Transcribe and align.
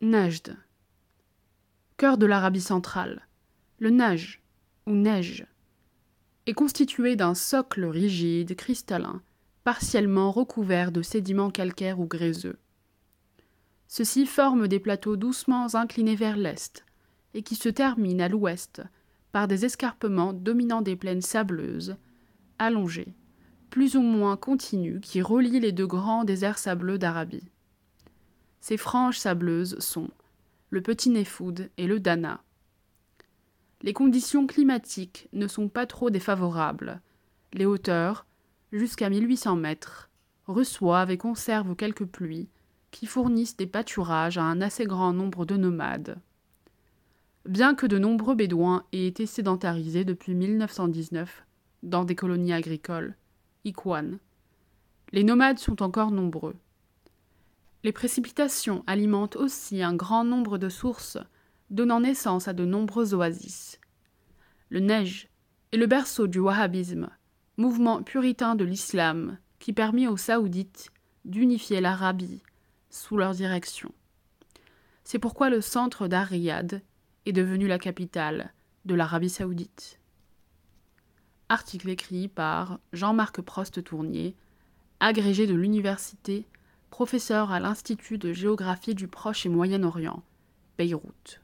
Najd. 0.00 0.56
Cœur 1.96 2.18
de 2.18 2.26
l'Arabie 2.26 2.60
centrale. 2.60 3.26
Le 3.78 3.90
Najd, 3.90 4.40
ou 4.86 4.92
neige, 4.92 5.46
est 6.46 6.52
constitué 6.52 7.14
d'un 7.14 7.34
socle 7.34 7.84
rigide, 7.84 8.56
cristallin, 8.56 9.22
partiellement 9.62 10.32
recouvert 10.32 10.90
de 10.90 11.00
sédiments 11.00 11.50
calcaires 11.50 12.00
ou 12.00 12.06
gréseux. 12.06 12.58
Ceux-ci 13.86 14.26
forment 14.26 14.66
des 14.66 14.80
plateaux 14.80 15.16
doucement 15.16 15.74
inclinés 15.74 16.16
vers 16.16 16.36
l'est 16.36 16.84
et 17.32 17.42
qui 17.42 17.54
se 17.54 17.68
terminent 17.68 18.24
à 18.24 18.28
l'ouest 18.28 18.82
par 19.30 19.46
des 19.48 19.64
escarpements 19.64 20.32
dominant 20.32 20.82
des 20.82 20.96
plaines 20.96 21.22
sableuses, 21.22 21.96
allongées, 22.58 23.14
plus 23.70 23.96
ou 23.96 24.02
moins 24.02 24.36
continues, 24.36 25.00
qui 25.00 25.22
relient 25.22 25.60
les 25.60 25.72
deux 25.72 25.86
grands 25.86 26.24
déserts 26.24 26.58
sableux 26.58 26.98
d'Arabie. 26.98 27.48
Ces 28.66 28.78
franges 28.78 29.18
sableuses 29.18 29.78
sont 29.78 30.08
le 30.70 30.80
Petit 30.80 31.10
Néfoud 31.10 31.68
et 31.76 31.86
le 31.86 32.00
Dana. 32.00 32.42
Les 33.82 33.92
conditions 33.92 34.46
climatiques 34.46 35.28
ne 35.34 35.46
sont 35.48 35.68
pas 35.68 35.84
trop 35.84 36.08
défavorables. 36.08 37.02
Les 37.52 37.66
hauteurs, 37.66 38.24
jusqu'à 38.72 39.10
1800 39.10 39.56
mètres, 39.56 40.08
reçoivent 40.46 41.10
et 41.10 41.18
conservent 41.18 41.76
quelques 41.76 42.06
pluies 42.06 42.48
qui 42.90 43.04
fournissent 43.04 43.58
des 43.58 43.66
pâturages 43.66 44.38
à 44.38 44.44
un 44.44 44.62
assez 44.62 44.86
grand 44.86 45.12
nombre 45.12 45.44
de 45.44 45.58
nomades. 45.58 46.16
Bien 47.44 47.74
que 47.74 47.84
de 47.84 47.98
nombreux 47.98 48.34
Bédouins 48.34 48.86
aient 48.92 49.06
été 49.06 49.26
sédentarisés 49.26 50.06
depuis 50.06 50.32
1919 50.32 51.44
dans 51.82 52.06
des 52.06 52.14
colonies 52.14 52.54
agricoles, 52.54 53.14
Ikwan, 53.66 54.18
les 55.12 55.22
nomades 55.22 55.58
sont 55.58 55.82
encore 55.82 56.12
nombreux. 56.12 56.56
Les 57.84 57.92
précipitations 57.92 58.82
alimentent 58.86 59.36
aussi 59.36 59.82
un 59.82 59.94
grand 59.94 60.24
nombre 60.24 60.56
de 60.56 60.70
sources, 60.70 61.18
donnant 61.68 62.00
naissance 62.00 62.48
à 62.48 62.54
de 62.54 62.64
nombreuses 62.64 63.12
oasis. 63.12 63.78
Le 64.70 64.80
neige 64.80 65.28
est 65.70 65.76
le 65.76 65.86
berceau 65.86 66.26
du 66.26 66.38
wahhabisme, 66.38 67.10
mouvement 67.58 68.02
puritain 68.02 68.54
de 68.54 68.64
l'islam 68.64 69.36
qui 69.58 69.74
permit 69.74 70.08
aux 70.08 70.16
Saoudites 70.16 70.90
d'unifier 71.26 71.82
l'Arabie 71.82 72.42
sous 72.88 73.18
leur 73.18 73.32
direction. 73.32 73.92
C'est 75.04 75.18
pourquoi 75.18 75.50
le 75.50 75.60
centre 75.60 76.08
d'Ar-Riyad 76.08 76.82
est 77.26 77.32
devenu 77.32 77.66
la 77.66 77.78
capitale 77.78 78.54
de 78.86 78.94
l'Arabie 78.94 79.28
saoudite. 79.28 80.00
Article 81.50 81.90
écrit 81.90 82.28
par 82.28 82.78
Jean-Marc 82.94 83.42
Prost-Tournier, 83.42 84.36
agrégé 85.00 85.46
de 85.46 85.54
l'université, 85.54 86.46
professeur 86.94 87.50
à 87.50 87.58
l'Institut 87.58 88.18
de 88.18 88.32
géographie 88.32 88.94
du 88.94 89.08
Proche 89.08 89.46
et 89.46 89.48
Moyen-Orient, 89.48 90.22
Beyrouth. 90.78 91.40